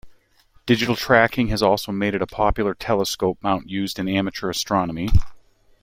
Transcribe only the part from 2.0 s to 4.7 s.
it a popular telescope mount used in amateur